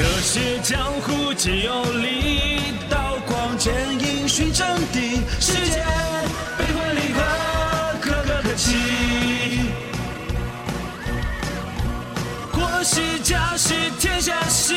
[0.00, 3.70] 热血江湖皆有力，刀光剑
[4.00, 5.20] 影寻真谛。
[5.38, 5.84] 世间
[6.56, 7.20] 悲欢离合，
[8.00, 8.78] 可歌可泣。
[12.50, 14.74] 国事家事天下事，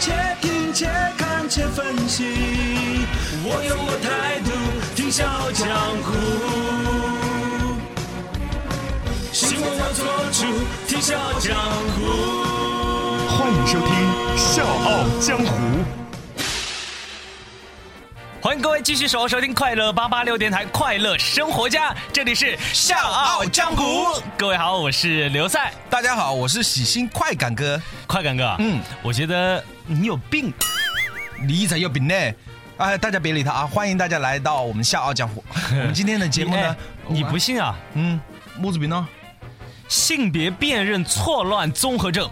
[0.00, 0.10] 且
[0.40, 3.06] 听且看且分析。
[3.44, 4.50] 我有我态度，
[4.96, 5.68] 听笑傲江
[6.02, 6.08] 湖。
[9.32, 10.42] 新闻我做主，
[10.88, 11.54] 听笑傲江
[11.94, 12.49] 湖。
[13.40, 13.88] 欢迎收听
[14.36, 15.44] 《笑傲江湖》。
[18.42, 24.20] 欢迎各位继续守候收听快乐八八六电台快乐生活家，这里是笑傲江湖。
[24.36, 27.80] 各位好，我是刘赛，大家好，我是喜新快感哥。
[28.06, 28.54] 快感哥。
[28.58, 30.52] 嗯，我觉得你有病。
[31.42, 32.14] 你才有病呢！
[32.76, 33.66] 哎，大家别理他啊！
[33.66, 35.42] 欢迎大家来到我们笑傲江湖。
[35.72, 36.76] 我们今天的节目呢哎，
[37.08, 37.74] 你不信啊？
[37.94, 38.20] 嗯，
[38.58, 39.08] 木子病呢？
[39.88, 42.28] 性别辨认错乱综合症。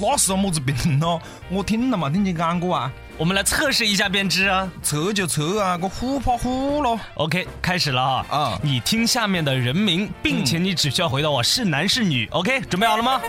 [0.00, 1.20] 哪是么子病咯？
[1.48, 2.90] 我听了嘛，听你讲过啊。
[3.18, 4.68] 我们来测试一下便知啊。
[4.82, 6.98] 测就测啊，我虎怕虎咯。
[7.14, 8.36] OK，开始了哈。
[8.36, 12.26] 啊你听下面的人名，并且你只需要回答我是男是女。
[12.32, 13.20] OK，准备好了吗？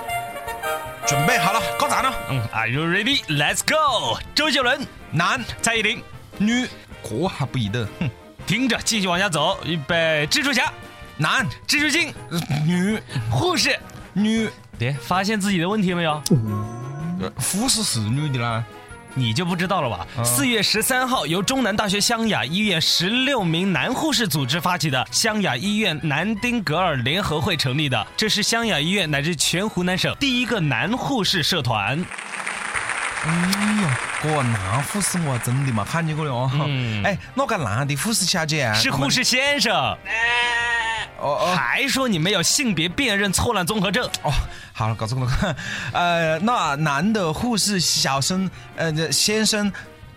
[1.06, 2.10] 准备好了，搞咋呢？
[2.30, 3.22] 嗯，Are you ready?
[3.26, 4.18] Let's go！
[4.34, 6.02] 周杰伦、男、蔡依林，
[6.38, 6.66] 女，
[7.04, 7.86] 这还不一定。
[8.00, 8.10] 哼，
[8.48, 9.60] 听着，继续往下走。
[9.66, 10.72] 预备，蜘蛛侠、
[11.18, 12.98] 男、蜘蛛精、呃女、
[13.30, 13.78] 护士。
[14.14, 16.22] 女，对，发现自己的问题没有？
[17.22, 18.64] 呃护士是女的啦。
[19.16, 20.08] 你就不知道了吧？
[20.26, 32.04] 四、月十三号，由中南大学湘雅医院十六名男护士组织发起的湘雅医院南丁格尔联合会成立的，这是湘雅医院乃至全湖南省第一个男护士社团。
[33.26, 33.32] 哎
[33.84, 36.50] 呀，这男护士我还真的嘛看见过的哦。
[36.66, 38.74] 嗯哎，那个男的护士小姐啊？
[38.74, 39.96] 是护士先生。
[41.20, 44.06] 哦哦还说你没有性别辨认错乱综合症？
[44.24, 44.32] 哦，
[44.74, 45.56] 好了，搞错了。
[45.94, 49.72] 呃，那男的护士小生，呃，这先生，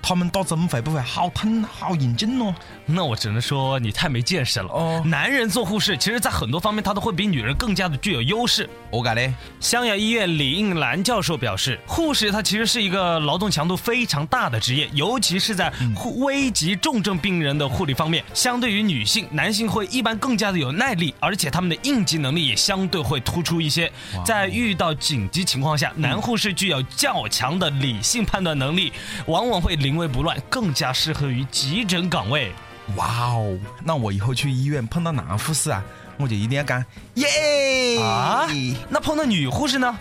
[0.08, 2.54] 他们打针会不会好疼、好认真哦？
[2.84, 4.68] 那我只能说你太没见识了。
[4.68, 8.70] 哦男人做护士，其实在很多方面他都会比女人更加的具有优势。
[8.92, 23.90] 我改嘞，湘雅医院李应兰教授表示，护士他其实是一个劳动强度非常大的职业，尤其是在护危急重症病人的护理方面，相对于女性，男性会一般更加的有耐力，而且他们的应急能力也相对会突出一些。
[24.24, 28.92] 在遇到紧急情况下，男护士具有较强的理性判断能力，
[29.26, 32.52] 往往会临危不乱，更加适合于急诊岗位。
[32.96, 35.82] 哇哦，那我以后去医院碰到男护士啊，
[36.18, 36.84] 我就一定要干
[37.14, 38.46] 耶啊，
[38.90, 39.98] 那碰到女护士呢？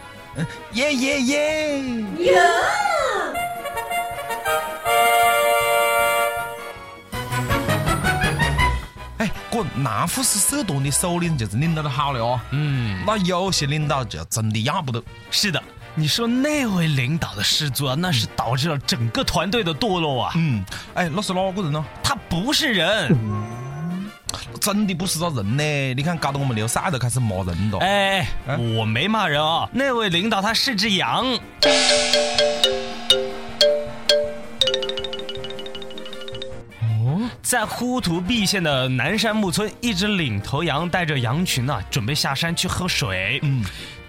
[0.73, 1.81] 耶耶耶！
[9.17, 12.37] 哎，这男护士社团的首领就是领导的好了哦。
[12.51, 15.01] 嗯，那有些领导就真的要不得。
[15.31, 15.63] 是的，
[15.97, 20.33] 你说那位领导的失足啊，那是导致了整个团队的堕落啊。
[20.35, 20.61] 嗯，
[20.93, 21.83] 哎，那是哪个人呢？
[22.03, 23.17] 他不是人，
[24.59, 25.93] 真的不是个人呢！
[25.93, 27.79] 你看，搞得我们刘赛都开始骂人了。
[27.79, 31.25] 哎，哎我没骂人啊，那位领导他是只羊。
[36.81, 43.39] 哦在呼图壁县的南山木村，一只领头羊带着羊群啊，准备下山去喝水。
[43.43, 43.63] 嗯，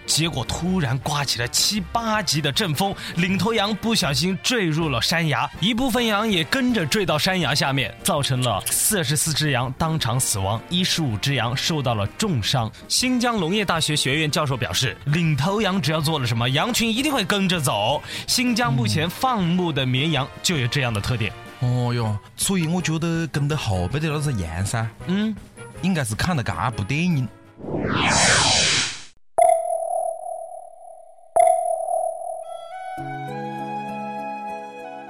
[0.06, 12.71] 结果突然刮起了七八级的阵风，领头羊不小心坠入了山崖，一部分羊也跟着坠到山崖下面，造成了四十四只羊当场死亡，一十五只羊受到了重伤。
[12.89, 18.03] 新疆农业大学学院教授表示，领头羊只要做了什么，羊群一定会跟着走。
[18.27, 21.33] 新疆目前放牧的绵羊就有这样的特点。
[21.61, 25.34] 哦哟，所以我觉得跟得后背的那只羊噻，嗯，
[25.83, 27.28] 应该是看了这部电影。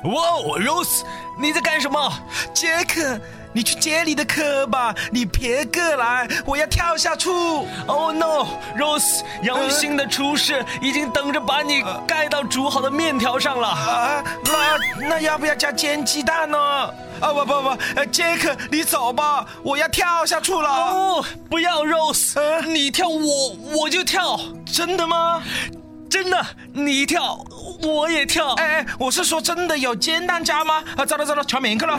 [0.06, 0.22] 哇
[0.60, 1.02] ，Rose，
[1.38, 2.12] 你在干什么？
[2.54, 3.20] 杰克，
[3.52, 7.28] 你去接你的课吧，你别过来，我要跳下去。
[7.86, 13.68] Oh no，Rose，杨新的厨师已经等着把你盖到煮好的面条上了。
[13.68, 16.58] 啊，那那要不要加煎鸡蛋呢？
[16.58, 20.68] 啊不不不，呃，杰克，你走吧，我要跳下去了。
[20.68, 24.38] 哦，不要，Rose，、呃你跳我我就跳，
[24.70, 25.42] 真的吗？
[26.08, 27.44] 真的，你跳
[27.82, 28.54] 我也跳。
[28.54, 30.82] 哎哎，我是说真的有煎蛋家吗？
[30.96, 31.96] 啊，糟了糟了，全面去了。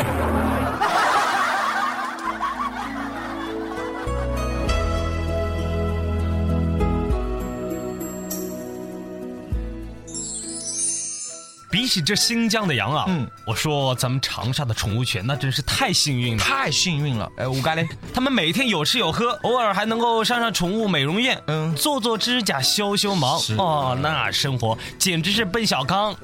[11.78, 16.44] 比起这新疆的羊啊，嗯我说咱们长沙的宠物犬那真是太幸运了。
[16.44, 17.32] 太幸运了。
[17.38, 23.40] 哎，我干嘞， 他们每天有吃有喝，偶尔还能够上上宠物美容院，嗯做做指甲、修修毛。
[23.60, 26.16] 哦，那生活简直是奔小康。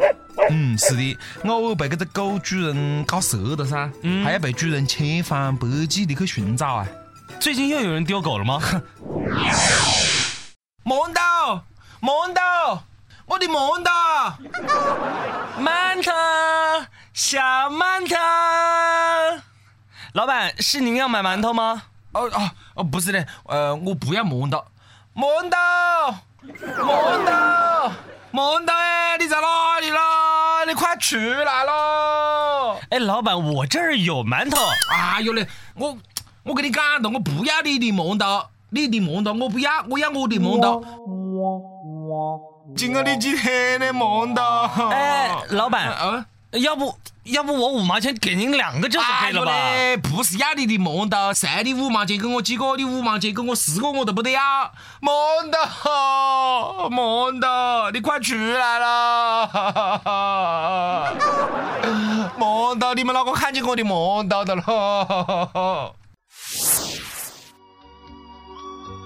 [0.49, 6.87] 嗯，是的，偶尔被这个狗主人搞折了噻，嗯还要被主人千方百计的去寻找啊。
[7.39, 8.59] 最近又有人丢狗了吗？
[10.83, 11.61] 馒头，
[12.01, 12.79] 馒头，
[13.25, 13.91] 我的馒头。
[15.61, 16.11] 馒头，
[17.13, 17.39] 小
[17.69, 18.15] 馒头。
[20.13, 21.83] 老板，是您要买馒头吗？
[22.11, 24.63] 哦哦哦，不是的，呃，我不要馒头，
[25.15, 25.57] 馒头，
[26.45, 27.91] 馒头，
[28.31, 30.65] 馒头哎，你在哪里啦？
[30.67, 32.77] 你快出来喽！
[32.89, 34.57] 哎，老板，我这儿有馒头。
[34.91, 35.97] 哎呦嘞，我
[36.43, 40.83] 我跟你讲的，我不要你的馒头，你的馒头我不要，我要我的馒头。
[42.75, 44.41] 今个你几天的馒头？
[44.89, 46.25] 哎，老板，啊。
[46.53, 49.51] 要不要不我五毛钱给您两个，这就可以了吧？
[49.51, 52.77] 哎，不是要你的馒头，谁的五毛钱给我几个？
[52.77, 54.39] 你五毛钱给我十个我都不得要。
[55.01, 55.11] 馒
[55.51, 59.49] 头，馒头，你快出来了！
[62.37, 65.95] 馒头，你们哪个看见我的馒头的了？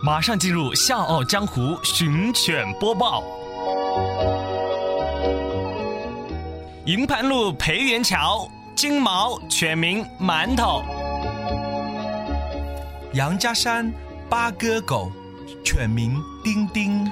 [0.03, 3.23] 马上进入《笑傲江湖》寻犬播报。
[6.85, 10.81] 营盘路培元桥，金毛犬名馒头。
[13.13, 13.91] 杨家山
[14.29, 15.11] 八哥狗，
[15.65, 17.05] 犬名丁丁。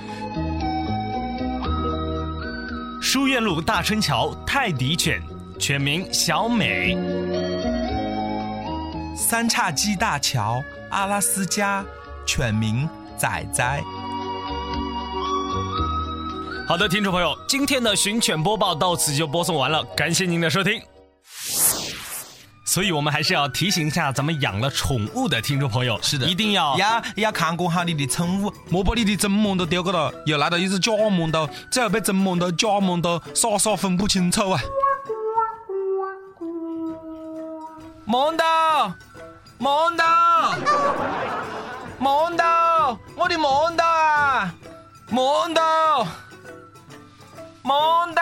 [3.02, 5.22] 书院路大春桥泰迪犬，
[5.60, 6.98] 犬名小美。
[9.16, 11.84] 三叉戟大桥阿拉斯加，
[12.26, 12.88] 犬名
[13.18, 13.84] 仔仔。
[16.68, 20.82] 好的，听众朋友，今天的寻犬播报到此就播送完了，感谢您的收听。
[22.66, 34.60] 所以，我们还是要提醒一下咱们养了宠物的听众朋友，是的一定要要要看管好你的宠物，莫把你的真馒头丢个了，又来了一只假馒头，最后被真馒头、假馒头傻傻分不清楚啊！
[38.08, 38.44] 馒头，
[39.60, 40.04] 馒头，
[42.00, 44.54] 馒头，我的馒头啊！
[45.12, 46.08] 馒头，
[47.66, 48.22] 馒头，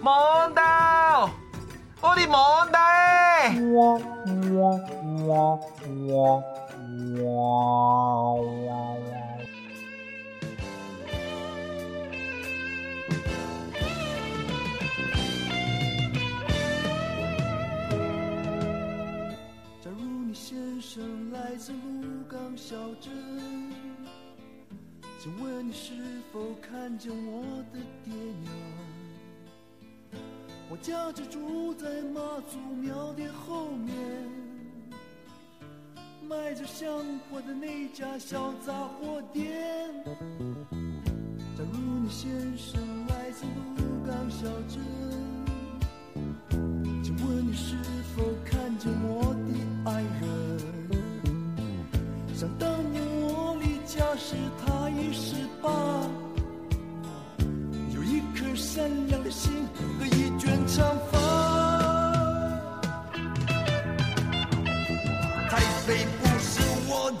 [0.00, 0.60] 馒头，
[2.00, 3.50] 我的馒头哎！
[19.82, 19.98] 假如
[20.28, 23.10] 你先生来自鹿港小镇，
[25.20, 25.92] 请问你是
[26.32, 27.42] 否看见我
[27.72, 28.52] 的爹娘？
[30.70, 33.96] 我家就住在妈祖庙的后面，
[36.22, 36.88] 卖着香
[37.28, 39.92] 火的那家小杂货店。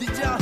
[0.00, 0.37] 我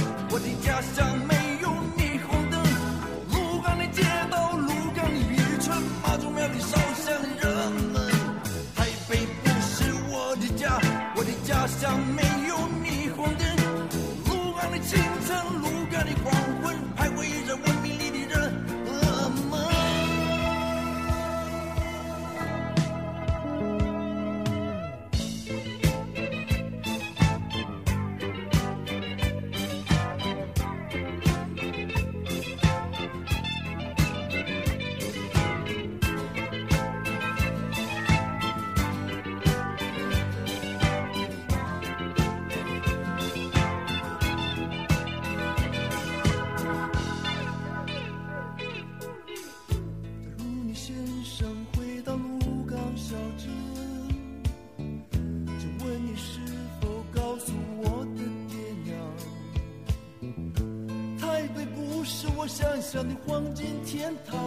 [62.93, 64.39] 上的黄金天堂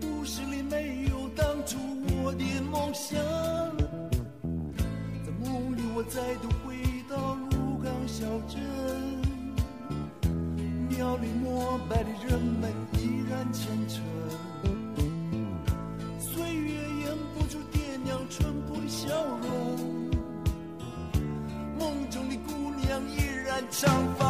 [0.00, 1.78] 故事里没有当初
[2.24, 3.16] 我的梦想
[5.24, 6.74] 在梦里我再度回
[7.08, 8.60] 到鹿港小镇
[10.88, 14.02] 庙里膜拜的人们依然虔诚
[16.18, 19.08] 岁月掩不住爹娘淳朴的笑
[19.40, 20.10] 容
[21.78, 24.27] 梦中的姑娘依然长发。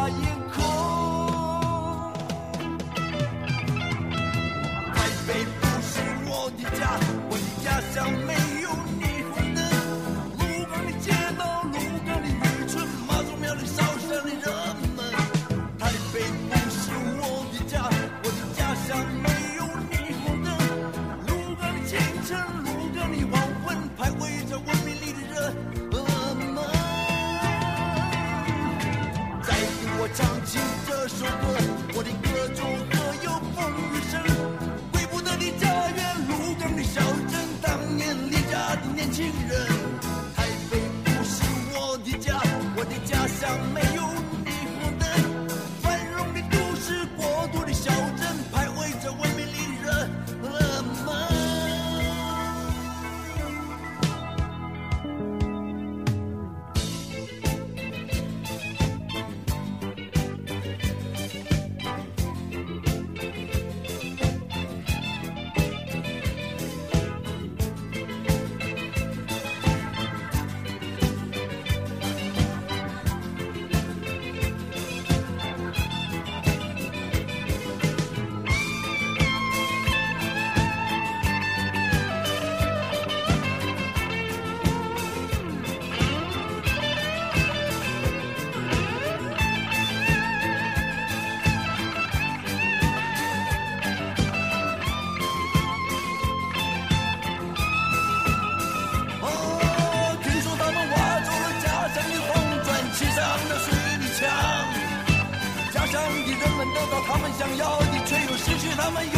[108.90, 109.17] 又失